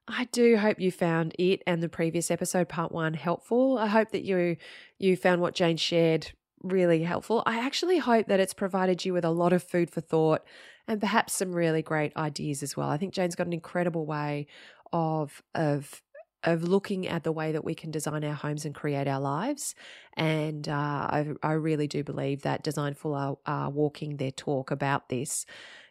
[0.08, 3.78] I do hope you found it and the previous episode, part one, helpful.
[3.78, 4.56] I hope that you
[4.98, 6.32] you found what Jane shared
[6.62, 7.44] really helpful.
[7.46, 10.42] I actually hope that it's provided you with a lot of food for thought
[10.88, 12.88] and perhaps some really great ideas as well.
[12.88, 14.48] I think Jane's got an incredible way
[14.92, 16.02] of of
[16.44, 19.74] of looking at the way that we can design our homes and create our lives.
[20.14, 25.08] And uh, I, I, really do believe that Designful are, are walking their talk about
[25.08, 25.44] this.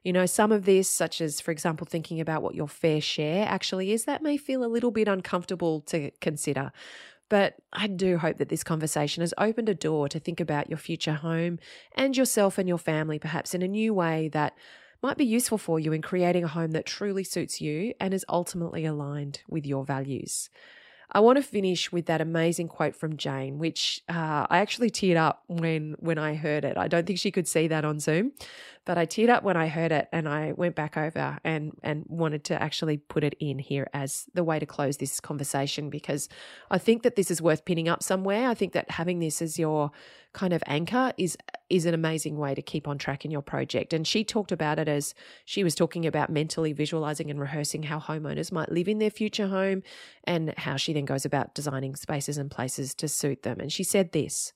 [0.03, 3.45] You know, some of this, such as, for example, thinking about what your fair share
[3.47, 6.71] actually is, that may feel a little bit uncomfortable to consider.
[7.27, 10.77] But I do hope that this conversation has opened a door to think about your
[10.77, 11.59] future home
[11.93, 14.55] and yourself and your family, perhaps in a new way that
[15.05, 18.25] might be useful for you in creating a home that truly suits you and is
[18.27, 20.49] ultimately aligned with your values.
[21.11, 25.17] I want to finish with that amazing quote from Jane, which uh, I actually teared
[25.17, 26.75] up when when I heard it.
[26.75, 28.31] I don't think she could see that on Zoom,
[28.85, 32.05] but I teared up when I heard it, and I went back over and and
[32.07, 36.29] wanted to actually put it in here as the way to close this conversation because
[36.69, 38.49] I think that this is worth pinning up somewhere.
[38.49, 39.91] I think that having this as your
[40.33, 41.37] kind of anchor is
[41.69, 43.93] is an amazing way to keep on track in your project.
[43.93, 45.15] And she talked about it as
[45.45, 49.47] she was talking about mentally visualizing and rehearsing how homeowners might live in their future
[49.47, 49.81] home
[50.25, 53.59] and how she then goes about designing spaces and places to suit them.
[53.59, 54.53] And she said this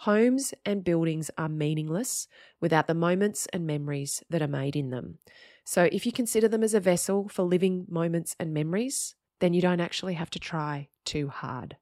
[0.00, 2.28] Homes and buildings are meaningless
[2.60, 5.18] without the moments and memories that are made in them.
[5.64, 9.60] So if you consider them as a vessel for living moments and memories, then you
[9.60, 11.76] don't actually have to try too hard.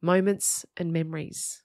[0.00, 1.62] Moments and memories.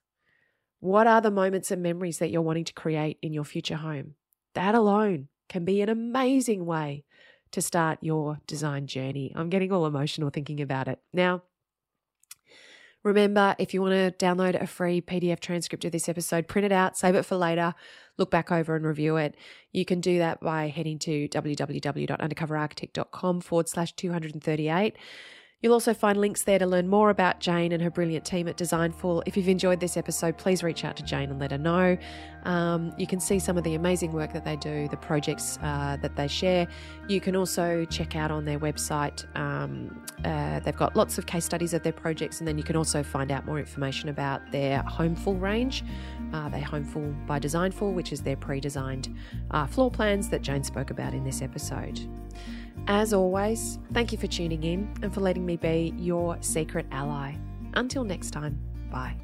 [0.79, 4.15] What are the moments and memories that you're wanting to create in your future home?
[4.53, 7.05] That alone can be an amazing way
[7.51, 9.31] to start your design journey.
[9.35, 10.99] I'm getting all emotional thinking about it.
[11.13, 11.43] Now,
[13.03, 16.71] Remember, if you want to download a free PDF transcript of this episode, print it
[16.71, 17.75] out, save it for later,
[18.17, 19.35] look back over and review it.
[19.73, 24.95] You can do that by heading to www.undercoverarchitect.com forward slash 238.
[25.63, 28.57] You'll also find links there to learn more about Jane and her brilliant team at
[28.57, 29.23] Designful.
[29.25, 31.97] If you've enjoyed this episode, please reach out to Jane and let her know.
[32.43, 35.95] Um, you can see some of the amazing work that they do, the projects uh,
[36.01, 36.67] that they share.
[37.07, 39.25] You can also check out on their website.
[39.37, 42.75] Um, uh, they've got lots of case studies of their projects, and then you can
[42.75, 45.85] also find out more information about their Homeful range.
[46.33, 49.15] Uh, they Homeful by Designful, which is their pre designed
[49.51, 52.05] uh, floor plans that Jane spoke about in this episode.
[52.87, 57.35] As always, thank you for tuning in and for letting me be your secret ally.
[57.75, 58.59] Until next time,
[58.91, 59.22] bye.